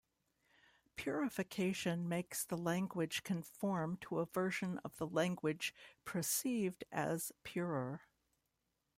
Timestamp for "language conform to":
2.57-4.17